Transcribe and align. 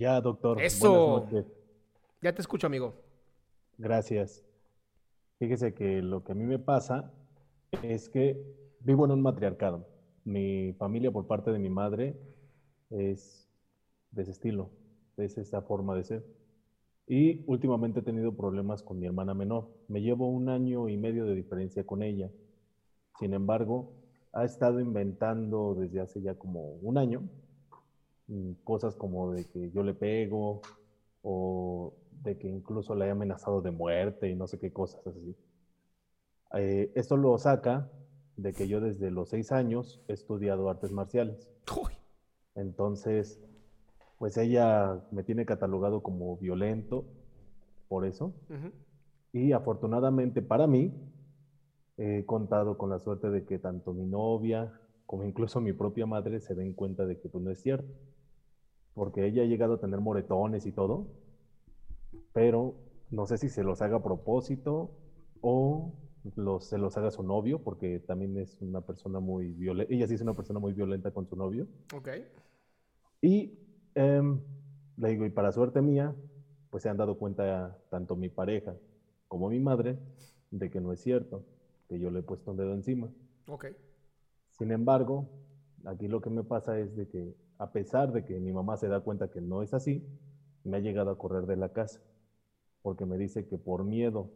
Ya, 0.00 0.18
doctor. 0.18 0.62
Eso. 0.62 0.90
Buenas 0.90 1.30
noches. 1.30 1.52
Ya 2.22 2.34
te 2.34 2.40
escucho, 2.40 2.66
amigo. 2.66 2.94
Gracias. 3.76 4.42
Fíjese 5.38 5.74
que 5.74 6.00
lo 6.00 6.24
que 6.24 6.32
a 6.32 6.34
mí 6.34 6.44
me 6.44 6.58
pasa 6.58 7.12
es 7.82 8.08
que 8.08 8.42
vivo 8.80 9.04
en 9.04 9.10
un 9.10 9.20
matriarcado. 9.20 9.86
Mi 10.24 10.72
familia 10.78 11.10
por 11.12 11.26
parte 11.26 11.52
de 11.52 11.58
mi 11.58 11.68
madre 11.68 12.18
es 12.88 13.46
de 14.12 14.22
ese 14.22 14.30
estilo, 14.30 14.70
es 15.18 15.36
esa 15.36 15.60
forma 15.60 15.94
de 15.94 16.04
ser. 16.04 16.24
Y 17.06 17.44
últimamente 17.46 18.00
he 18.00 18.02
tenido 18.02 18.34
problemas 18.34 18.82
con 18.82 18.98
mi 18.98 19.06
hermana 19.06 19.34
menor. 19.34 19.68
Me 19.88 20.00
llevo 20.00 20.30
un 20.30 20.48
año 20.48 20.88
y 20.88 20.96
medio 20.96 21.26
de 21.26 21.34
diferencia 21.34 21.84
con 21.84 22.02
ella. 22.02 22.30
Sin 23.18 23.34
embargo, 23.34 23.92
ha 24.32 24.46
estado 24.46 24.80
inventando 24.80 25.74
desde 25.74 26.00
hace 26.00 26.22
ya 26.22 26.36
como 26.36 26.76
un 26.76 26.96
año 26.96 27.28
cosas 28.64 28.96
como 28.96 29.32
de 29.32 29.44
que 29.46 29.70
yo 29.70 29.82
le 29.82 29.94
pego 29.94 30.60
o 31.22 31.92
de 32.10 32.36
que 32.38 32.48
incluso 32.48 32.94
le 32.94 33.06
he 33.06 33.10
amenazado 33.10 33.60
de 33.60 33.70
muerte 33.70 34.28
y 34.28 34.34
no 34.34 34.46
sé 34.46 34.58
qué 34.58 34.70
cosas 34.70 35.06
así. 35.06 35.36
Eh, 36.54 36.90
esto 36.94 37.16
lo 37.16 37.36
saca 37.38 37.86
de 38.36 38.52
que 38.52 38.66
yo 38.66 38.80
desde 38.80 39.10
los 39.10 39.28
seis 39.28 39.52
años 39.52 40.00
he 40.08 40.14
estudiado 40.14 40.68
artes 40.68 40.90
marciales. 40.92 41.48
Entonces, 42.54 43.38
pues 44.18 44.36
ella 44.36 44.98
me 45.10 45.22
tiene 45.22 45.46
catalogado 45.46 46.00
como 46.00 46.36
violento 46.36 47.04
por 47.88 48.06
eso. 48.06 48.32
ujú. 48.48 48.72
Y 49.32 49.52
afortunadamente 49.52 50.42
para 50.42 50.66
mí, 50.66 50.92
he 51.96 52.24
contado 52.24 52.76
con 52.76 52.90
la 52.90 52.98
suerte 52.98 53.30
de 53.30 53.44
que 53.44 53.58
tanto 53.58 53.92
mi 53.92 54.06
novia 54.06 54.72
como 55.06 55.24
incluso 55.24 55.60
mi 55.60 55.72
propia 55.72 56.06
madre 56.06 56.40
se 56.40 56.54
den 56.54 56.72
cuenta 56.72 57.04
de 57.04 57.16
que 57.16 57.28
pues, 57.28 57.42
no 57.42 57.50
es 57.50 57.60
cierto. 57.60 57.88
Porque 59.00 59.24
ella 59.26 59.44
ha 59.44 59.46
llegado 59.46 59.72
a 59.72 59.80
tener 59.80 59.98
moretones 59.98 60.66
y 60.66 60.72
todo, 60.72 61.06
pero 62.34 62.74
no 63.08 63.26
sé 63.26 63.38
si 63.38 63.48
se 63.48 63.62
los 63.62 63.80
haga 63.80 63.96
a 63.96 64.02
propósito 64.02 64.90
o 65.40 65.94
los, 66.36 66.66
se 66.66 66.76
los 66.76 66.98
haga 66.98 67.10
su 67.10 67.22
novio, 67.22 67.62
porque 67.62 68.00
también 68.00 68.36
es 68.36 68.60
una 68.60 68.82
persona 68.82 69.18
muy 69.18 69.52
violenta. 69.52 69.94
Ella 69.94 70.06
sí 70.06 70.16
es 70.16 70.20
una 70.20 70.34
persona 70.34 70.60
muy 70.60 70.74
violenta 70.74 71.12
con 71.12 71.26
su 71.26 71.34
novio. 71.34 71.66
Ok. 71.94 72.08
Y 73.22 73.58
em, 73.94 74.38
le 74.98 75.08
digo, 75.08 75.24
y 75.24 75.30
para 75.30 75.50
suerte 75.50 75.80
mía, 75.80 76.14
pues 76.68 76.82
se 76.82 76.90
han 76.90 76.98
dado 76.98 77.16
cuenta 77.16 77.78
tanto 77.88 78.16
mi 78.16 78.28
pareja 78.28 78.76
como 79.28 79.48
mi 79.48 79.60
madre 79.60 79.98
de 80.50 80.68
que 80.68 80.82
no 80.82 80.92
es 80.92 81.00
cierto, 81.00 81.42
que 81.88 81.98
yo 81.98 82.10
le 82.10 82.18
he 82.18 82.22
puesto 82.22 82.50
un 82.50 82.58
dedo 82.58 82.74
encima. 82.74 83.10
Ok. 83.46 83.64
Sin 84.50 84.70
embargo, 84.72 85.26
aquí 85.86 86.06
lo 86.06 86.20
que 86.20 86.28
me 86.28 86.44
pasa 86.44 86.78
es 86.78 86.94
de 86.94 87.08
que 87.08 87.34
a 87.60 87.72
pesar 87.72 88.10
de 88.10 88.24
que 88.24 88.40
mi 88.40 88.52
mamá 88.52 88.78
se 88.78 88.88
da 88.88 89.00
cuenta 89.00 89.28
que 89.28 89.42
no 89.42 89.62
es 89.62 89.74
así, 89.74 90.02
me 90.64 90.78
ha 90.78 90.80
llegado 90.80 91.10
a 91.10 91.18
correr 91.18 91.44
de 91.44 91.56
la 91.56 91.74
casa, 91.74 92.00
porque 92.80 93.04
me 93.04 93.18
dice 93.18 93.46
que 93.46 93.58
por 93.58 93.84
miedo 93.84 94.30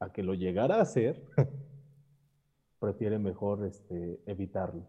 a 0.00 0.12
que 0.12 0.24
lo 0.24 0.34
llegara 0.34 0.76
a 0.76 0.82
hacer, 0.82 1.24
prefiere 2.80 3.20
mejor 3.20 3.64
este, 3.64 4.20
evitarlo. 4.26 4.82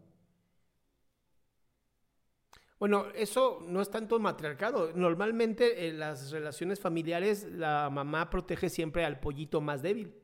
Bueno, 2.80 3.06
eso 3.14 3.60
no 3.68 3.84
es 3.84 3.92
tanto 3.92 4.20
matriarcado. 4.20 4.92
Normalmente 4.96 5.88
en 5.88 6.00
las 6.00 6.32
relaciones 6.32 6.80
familiares 6.80 7.48
la 7.52 7.92
mamá 7.92 8.32
protege 8.32 8.70
siempre 8.70 9.06
al 9.06 9.20
pollito 9.20 9.62
más 9.62 9.84
débil. 9.84 10.16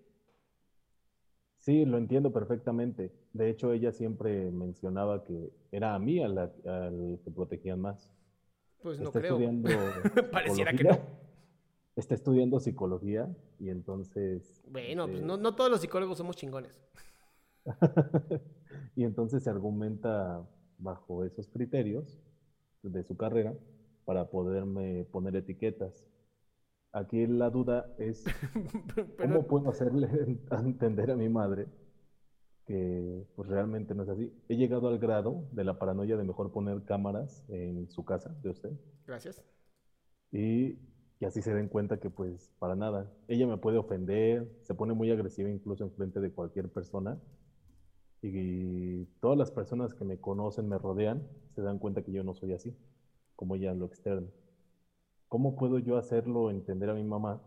Sí, 1.62 1.86
lo 1.86 1.98
entiendo 2.00 2.34
perfectamente. 2.34 3.12
De 3.34 3.50
hecho, 3.50 3.72
ella 3.72 3.92
siempre 3.92 4.50
mencionaba 4.52 5.24
que 5.24 5.52
era 5.72 5.94
a 5.94 6.00
mí 6.00 6.20
a 6.22 6.28
la- 6.28 6.52
al 6.66 7.20
que 7.24 7.30
protegían 7.32 7.80
más. 7.80 8.12
Pues 8.82 9.00
no 9.00 9.06
Está 9.10 9.20
creo. 9.20 9.34
estudiando 9.34 9.70
Pareciera 10.32 10.74
que 10.74 10.84
no. 10.84 10.98
Está 11.96 12.16
estudiando 12.16 12.60
psicología 12.60 13.30
y 13.60 13.70
entonces... 13.70 14.64
Bueno, 14.68 15.08
pues 15.08 15.22
no, 15.22 15.38
no 15.38 15.56
todos 15.56 15.70
los 15.70 15.82
psicólogos 15.82 16.18
somos 16.18 16.36
chingones. 16.36 16.82
y 18.96 19.04
entonces 19.04 19.44
se 19.44 19.50
argumenta 19.50 20.44
bajo 20.80 21.24
esos 21.26 21.48
criterios 21.48 22.18
de 22.82 23.04
su 23.04 23.16
carrera 23.16 23.54
para 24.06 24.30
poderme 24.32 25.06
poner 25.12 25.36
etiquetas. 25.36 26.04
Aquí 26.94 27.26
la 27.26 27.50
duda 27.50 27.94
es 27.98 28.24
Pero, 28.96 29.08
cómo 29.18 29.48
puedo 29.48 29.70
hacerle 29.70 30.08
entender 30.52 31.12
a 31.12 31.16
mi 31.16 31.30
madre 31.30 31.68
que 32.66 33.26
pues 33.36 33.50
realmente 33.50 33.96
no 33.96 34.04
es 34.04 34.10
así. 34.10 34.32
He 34.50 34.56
llegado 34.56 34.88
al 34.88 35.00
grado 35.00 35.48
de 35.52 35.64
la 35.64 35.80
paranoia 35.80 36.18
de 36.18 36.24
mejor 36.24 36.52
poner 36.52 36.84
cámaras 36.84 37.44
en 37.50 37.90
su 37.90 38.04
casa 38.06 38.36
de 38.42 38.50
usted 38.50 38.72
gracias. 39.06 39.44
y 40.32 40.76
que 41.20 41.26
así 41.28 41.42
se 41.42 41.54
den 41.54 41.68
cuenta 41.70 42.00
que 42.00 42.10
pues 42.10 42.52
para 42.60 42.76
nada. 42.76 43.12
Ella 43.28 43.48
me 43.48 43.58
puede 43.58 43.78
ofender, 43.78 44.48
se 44.64 44.74
pone 44.74 44.94
muy 44.94 45.12
agresiva 45.12 45.50
incluso 45.50 45.84
en 45.84 45.92
frente 45.92 46.20
de 46.20 46.32
cualquier 46.32 46.70
persona 46.70 47.20
y 48.22 49.06
todas 49.20 49.38
las 49.38 49.52
personas 49.52 49.94
que 49.94 50.04
me 50.06 50.20
conocen, 50.20 50.68
me 50.68 50.78
rodean, 50.78 51.28
se 51.56 51.62
dan 51.62 51.80
cuenta 51.80 52.04
que 52.04 52.12
yo 52.12 52.24
no 52.24 52.34
soy 52.34 52.54
así, 52.54 52.76
como 53.36 53.56
ella 53.56 53.72
en 53.72 53.80
lo 53.80 53.86
externo. 53.86 54.30
¿Cómo 55.32 55.56
puedo 55.56 55.80
yo 55.80 55.96
hacerlo 55.96 56.52
entender 56.52 56.90
a 56.90 56.94
mi 56.94 57.06
mamá 57.06 57.42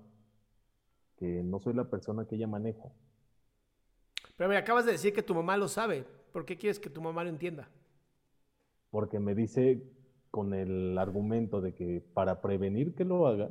que 1.18 1.42
no 1.42 1.60
soy 1.60 1.74
la 1.74 1.90
persona 1.90 2.26
que 2.26 2.36
ella 2.36 2.46
maneja? 2.46 2.90
Pero 4.38 4.48
me 4.48 4.56
acabas 4.56 4.86
de 4.86 4.92
decir 4.92 5.12
que 5.12 5.22
tu 5.22 5.34
mamá 5.34 5.58
lo 5.58 5.68
sabe. 5.68 6.06
¿Por 6.32 6.46
qué 6.46 6.56
quieres 6.56 6.80
que 6.80 6.88
tu 6.88 7.02
mamá 7.02 7.24
lo 7.24 7.28
entienda? 7.28 7.68
Porque 8.88 9.20
me 9.20 9.34
dice 9.34 9.82
con 10.30 10.54
el 10.54 10.96
argumento 10.96 11.60
de 11.60 11.74
que 11.74 12.02
para 12.14 12.40
prevenir 12.40 12.94
que 12.94 13.04
lo 13.04 13.26
haga, 13.26 13.50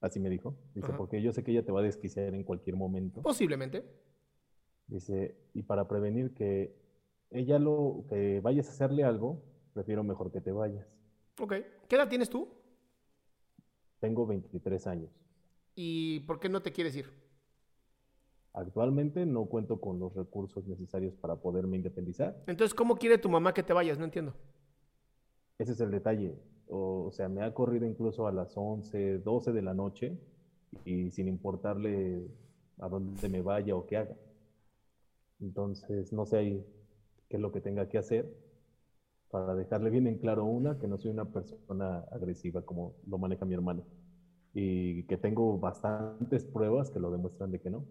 así 0.00 0.20
me 0.20 0.30
dijo, 0.30 0.54
dice, 0.76 0.86
Ajá. 0.86 0.96
porque 0.96 1.20
yo 1.20 1.32
sé 1.32 1.42
que 1.42 1.50
ella 1.50 1.64
te 1.64 1.72
va 1.72 1.80
a 1.80 1.82
desquiciar 1.82 2.32
en 2.32 2.44
cualquier 2.44 2.76
momento. 2.76 3.20
Posiblemente. 3.20 3.82
Dice, 4.86 5.34
y 5.54 5.64
para 5.64 5.88
prevenir 5.88 6.34
que 6.34 6.76
ella 7.30 7.58
lo, 7.58 8.04
que 8.08 8.38
vayas 8.42 8.68
a 8.68 8.70
hacerle 8.70 9.02
algo, 9.02 9.42
prefiero 9.72 10.04
mejor 10.04 10.30
que 10.30 10.40
te 10.40 10.52
vayas. 10.52 10.86
Ok. 11.40 11.54
¿Qué 11.88 11.96
edad 11.96 12.08
tienes 12.08 12.30
tú? 12.30 12.59
Tengo 14.00 14.26
23 14.26 14.86
años. 14.86 15.10
¿Y 15.74 16.20
por 16.20 16.40
qué 16.40 16.48
no 16.48 16.62
te 16.62 16.72
quieres 16.72 16.96
ir? 16.96 17.10
Actualmente 18.52 19.24
no 19.26 19.44
cuento 19.46 19.80
con 19.80 20.00
los 20.00 20.14
recursos 20.14 20.66
necesarios 20.66 21.14
para 21.14 21.36
poderme 21.36 21.76
independizar. 21.76 22.42
Entonces, 22.46 22.74
¿cómo 22.74 22.96
quiere 22.96 23.18
tu 23.18 23.28
mamá 23.28 23.54
que 23.54 23.62
te 23.62 23.72
vayas? 23.72 23.98
No 23.98 24.04
entiendo. 24.04 24.34
Ese 25.58 25.72
es 25.72 25.80
el 25.80 25.90
detalle. 25.90 26.34
O, 26.66 27.10
sea, 27.12 27.28
me 27.28 27.42
ha 27.42 27.52
corrido 27.52 27.86
incluso 27.86 28.26
a 28.26 28.32
las 28.32 28.56
11, 28.56 29.18
12 29.18 29.52
de 29.52 29.62
la 29.62 29.74
noche 29.74 30.18
y 30.84 31.10
sin 31.10 31.28
importarle 31.28 32.26
a 32.78 32.88
dónde 32.88 33.28
me 33.28 33.42
vaya 33.42 33.76
o 33.76 33.86
qué 33.86 33.98
haga. 33.98 34.16
Entonces, 35.40 36.12
no 36.12 36.26
sé 36.26 36.38
ahí 36.38 36.66
qué 37.28 37.36
es 37.36 37.42
lo 37.42 37.52
que 37.52 37.60
tenga 37.60 37.88
que 37.88 37.98
hacer 37.98 38.34
para 39.30 39.54
dejarle 39.54 39.90
bien 39.90 40.06
en 40.06 40.18
claro 40.18 40.44
una, 40.44 40.78
que 40.78 40.88
no 40.88 40.98
soy 40.98 41.10
una 41.12 41.24
persona 41.26 42.04
agresiva 42.10 42.62
como 42.62 42.94
lo 43.06 43.18
maneja 43.18 43.44
mi 43.44 43.54
hermano 43.54 43.84
y 44.52 45.04
que 45.04 45.16
tengo 45.16 45.58
bastantes 45.58 46.44
pruebas 46.44 46.90
que 46.90 47.00
lo 47.00 47.10
demuestran 47.10 47.50
de 47.50 47.60
que 47.60 47.70
no. 47.70 47.84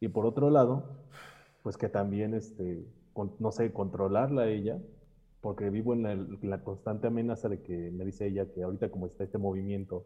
Y 0.00 0.08
por 0.08 0.26
otro 0.26 0.50
lado, 0.50 0.84
pues 1.62 1.76
que 1.76 1.88
también, 1.88 2.34
este, 2.34 2.84
no 3.38 3.52
sé, 3.52 3.72
controlarla 3.72 4.42
a 4.42 4.48
ella, 4.48 4.80
porque 5.40 5.70
vivo 5.70 5.92
en 5.94 6.02
la, 6.02 6.14
la, 6.42 6.62
constante 6.62 7.08
amenaza 7.08 7.48
de 7.48 7.62
que 7.62 7.90
me 7.90 8.04
dice 8.04 8.26
ella 8.26 8.46
que 8.52 8.62
ahorita 8.62 8.90
como 8.90 9.06
está 9.06 9.24
este 9.24 9.38
movimiento 9.38 10.04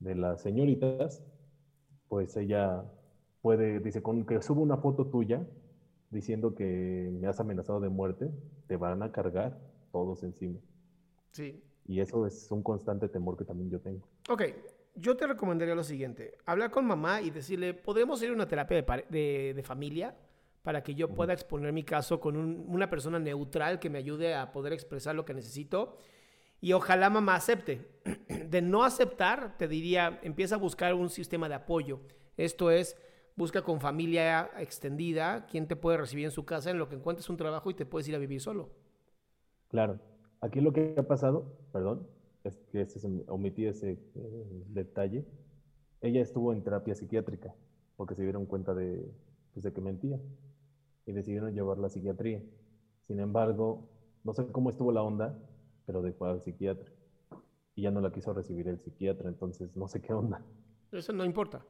de 0.00 0.16
las 0.16 0.42
señoritas, 0.42 1.24
pues 2.08 2.36
ella 2.36 2.84
puede, 3.40 3.78
dice, 3.78 4.02
con 4.02 4.26
que 4.26 4.42
subo 4.42 4.62
una 4.62 4.78
foto 4.78 5.06
tuya 5.06 5.46
diciendo 6.10 6.54
que 6.54 7.10
me 7.20 7.28
has 7.28 7.40
amenazado 7.40 7.80
de 7.80 7.88
muerte, 7.88 8.30
te 8.66 8.76
van 8.76 9.02
a 9.02 9.12
cargar 9.12 9.58
todos 9.94 10.24
encima. 10.24 10.58
Sí. 11.30 11.62
Y 11.86 12.00
eso 12.00 12.26
es 12.26 12.50
un 12.50 12.64
constante 12.64 13.08
temor 13.08 13.36
que 13.36 13.44
también 13.44 13.70
yo 13.70 13.80
tengo. 13.80 14.08
Ok, 14.28 14.42
yo 14.96 15.16
te 15.16 15.24
recomendaría 15.24 15.76
lo 15.76 15.84
siguiente, 15.84 16.36
hablar 16.46 16.72
con 16.72 16.84
mamá 16.84 17.22
y 17.22 17.30
decirle, 17.30 17.74
¿podemos 17.74 18.20
ir 18.20 18.30
a 18.30 18.32
una 18.32 18.48
terapia 18.48 18.82
de, 19.08 19.52
de, 19.54 19.62
familia? 19.62 20.16
Para 20.64 20.82
que 20.82 20.96
yo 20.96 21.14
pueda 21.14 21.32
exponer 21.32 21.72
mi 21.72 21.84
caso 21.84 22.18
con 22.18 22.36
una 22.36 22.90
persona 22.90 23.20
neutral 23.20 23.78
que 23.78 23.88
me 23.88 23.98
ayude 23.98 24.34
a 24.34 24.50
poder 24.50 24.72
expresar 24.72 25.14
lo 25.14 25.24
que 25.24 25.34
necesito. 25.34 25.96
Y 26.60 26.72
ojalá 26.72 27.08
mamá 27.08 27.36
acepte. 27.36 27.86
De 28.48 28.62
no 28.62 28.82
aceptar, 28.82 29.56
te 29.58 29.68
diría, 29.68 30.18
empieza 30.22 30.56
a 30.56 30.58
buscar 30.58 30.94
un 30.94 31.10
sistema 31.10 31.48
de 31.48 31.56
apoyo. 31.56 32.00
Esto 32.36 32.70
es, 32.70 32.96
busca 33.36 33.62
con 33.62 33.80
familia 33.80 34.50
extendida, 34.58 35.46
quién 35.46 35.68
te 35.68 35.76
puede 35.76 35.98
recibir 35.98 36.24
en 36.24 36.30
su 36.30 36.44
casa 36.44 36.70
en 36.70 36.78
lo 36.78 36.88
que 36.88 36.96
encuentres 36.96 37.28
un 37.28 37.36
trabajo 37.36 37.70
y 37.70 37.74
te 37.74 37.84
puedes 37.84 38.08
ir 38.08 38.14
a 38.14 38.18
vivir 38.18 38.40
solo. 38.40 38.70
Claro. 39.74 39.98
Aquí 40.40 40.60
lo 40.60 40.72
que 40.72 40.94
ha 40.96 41.02
pasado, 41.02 41.58
perdón, 41.72 42.06
es 42.44 42.56
que 42.70 42.82
este 42.82 43.00
omití 43.26 43.66
ese 43.66 43.98
eh, 44.14 44.64
detalle. 44.68 45.26
Ella 46.00 46.20
estuvo 46.22 46.52
en 46.52 46.62
terapia 46.62 46.94
psiquiátrica 46.94 47.52
porque 47.96 48.14
se 48.14 48.22
dieron 48.22 48.46
cuenta 48.46 48.72
de, 48.72 49.04
pues, 49.52 49.64
de 49.64 49.72
que 49.72 49.80
mentía 49.80 50.20
y 51.06 51.12
decidieron 51.12 51.52
llevarla 51.54 51.88
a 51.88 51.90
psiquiatría. 51.90 52.40
Sin 53.08 53.18
embargo, 53.18 53.88
no 54.22 54.32
sé 54.32 54.46
cómo 54.52 54.70
estuvo 54.70 54.92
la 54.92 55.02
onda, 55.02 55.36
pero 55.86 56.02
dejó 56.02 56.26
al 56.26 56.40
psiquiatra 56.44 56.92
y 57.74 57.82
ya 57.82 57.90
no 57.90 58.00
la 58.00 58.12
quiso 58.12 58.32
recibir 58.32 58.68
el 58.68 58.78
psiquiatra, 58.78 59.28
entonces 59.28 59.76
no 59.76 59.88
sé 59.88 60.00
qué 60.00 60.12
onda. 60.12 60.40
Eso 60.92 61.12
no 61.12 61.24
importa. 61.24 61.66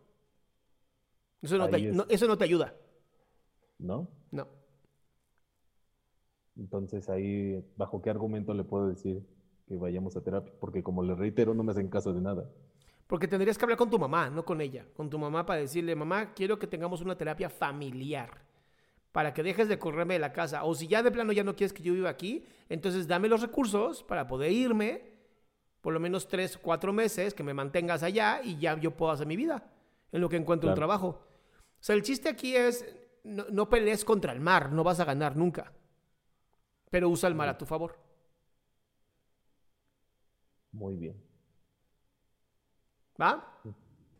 Eso 1.41 1.56
no, 1.56 1.71
te, 1.71 1.91
eso 2.11 2.29
no 2.29 2.37
te 2.37 2.45
ayuda. 2.45 2.75
¿No? 3.79 4.11
No. 4.31 4.47
Entonces 6.56 7.09
ahí, 7.09 7.65
¿bajo 7.77 8.01
qué 8.01 8.11
argumento 8.11 8.55
le 8.55 8.65
puedo 8.65 8.89
decir 8.89 9.23
que 9.67 9.77
vayamos 9.77 10.17
a 10.17 10.23
terapia? 10.23 10.53
Porque 10.61 10.83
como 10.83 11.03
le 11.03 11.15
reitero, 11.15 11.55
no 11.55 11.62
me 11.62 11.73
hacen 11.73 11.89
caso 11.89 12.12
de 12.12 12.21
nada. 12.21 12.49
Porque 13.06 13.29
tendrías 13.29 13.59
que 13.59 13.65
hablar 13.65 13.79
con 13.79 13.91
tu 13.91 13.99
mamá, 13.99 14.31
no 14.31 14.45
con 14.45 14.61
ella. 14.61 14.87
Con 14.95 15.11
tu 15.11 15.19
mamá 15.19 15.45
para 15.45 15.61
decirle, 15.61 15.95
mamá, 15.95 16.33
quiero 16.33 16.59
que 16.59 16.67
tengamos 16.67 17.01
una 17.01 17.17
terapia 17.17 17.51
familiar. 17.51 18.31
Para 19.12 19.35
que 19.35 19.43
dejes 19.43 19.69
de 19.69 19.79
correrme 19.79 20.15
de 20.15 20.21
la 20.21 20.33
casa. 20.33 20.65
O 20.65 20.75
si 20.75 20.87
ya 20.87 21.03
de 21.03 21.11
plano 21.11 21.33
ya 21.33 21.45
no 21.45 21.55
quieres 21.55 21.73
que 21.73 21.83
yo 21.83 21.93
viva 21.93 22.09
aquí, 22.09 22.45
entonces 22.69 23.06
dame 23.06 23.29
los 23.29 23.43
recursos 23.43 24.03
para 24.03 24.27
poder 24.27 24.53
irme 24.53 25.12
por 25.81 25.93
lo 25.93 26.01
menos 26.01 26.29
tres, 26.29 26.56
cuatro 26.56 26.95
meses, 26.95 27.35
que 27.35 27.43
me 27.43 27.53
mantengas 27.53 28.03
allá 28.03 28.41
y 28.43 28.56
ya 28.56 28.81
yo 28.81 28.93
puedo 28.93 29.12
hacer 29.12 29.27
mi 29.27 29.37
vida 29.37 29.71
en 30.12 30.23
lo 30.23 30.31
que 30.31 30.37
encuentro 30.37 30.71
un 30.71 30.75
trabajo. 30.75 31.09
O 31.09 31.79
sea, 31.79 31.95
el 31.95 32.01
chiste 32.01 32.31
aquí 32.31 32.56
es, 32.56 32.87
no, 33.23 33.45
no 33.51 33.69
pelees 33.69 34.03
contra 34.03 34.33
el 34.33 34.41
mar, 34.41 34.73
no 34.73 34.83
vas 34.83 35.01
a 35.01 35.05
ganar 35.05 35.37
nunca 35.37 35.73
pero 36.90 37.08
usa 37.08 37.28
el 37.28 37.34
mar 37.34 37.48
a 37.48 37.58
tu 37.58 37.66
favor. 37.66 37.96
Muy 40.72 40.96
bien. 40.96 41.16
¿Va? 43.20 43.60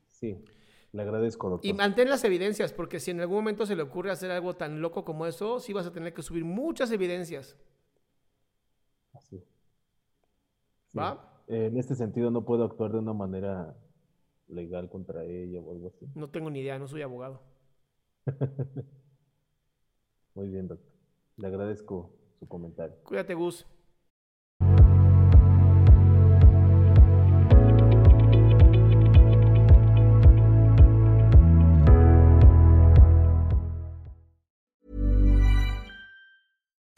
Sí, 0.09 0.45
le 0.93 1.03
agradezco, 1.03 1.51
doctor. 1.51 1.69
Y 1.69 1.73
mantén 1.73 2.09
las 2.09 2.23
evidencias, 2.25 2.73
porque 2.73 3.01
si 3.01 3.11
en 3.11 3.21
algún 3.21 3.39
momento 3.39 3.67
se 3.67 3.75
le 3.75 3.83
ocurre 3.83 4.11
hacer 4.11 4.31
algo 4.31 4.55
tan 4.55 4.81
loco 4.81 5.05
como 5.05 5.27
eso, 5.27 5.59
sí 5.59 5.73
vas 5.73 5.87
a 5.87 5.93
tener 5.93 6.15
que 6.15 6.23
subir 6.23 6.45
muchas 6.45 6.93
evidencias. 6.93 7.57
Así. 9.13 9.43
¿Va? 10.97 11.43
En 11.49 11.77
este 11.77 11.95
sentido, 11.95 12.31
no 12.31 12.45
puedo 12.45 12.65
actuar 12.65 12.93
de 12.93 12.99
una 12.99 13.13
manera 13.13 13.77
legal 14.49 14.89
contra 14.89 15.25
ella 15.25 15.61
o 15.61 15.73
algo 15.73 15.89
así. 15.89 16.07
No 16.15 16.31
tengo 16.31 16.51
ni 16.51 16.61
idea, 16.61 16.79
no 16.79 16.87
soy 16.87 17.03
abogado. 17.03 17.43
Muy 20.35 20.49
bien, 20.49 20.69
doctor. 20.69 20.93
Le 21.37 21.47
agradezco 21.49 22.15
su 22.39 22.47
comentario. 22.47 22.97
Cuídate, 23.05 23.35
Gus. 23.35 23.67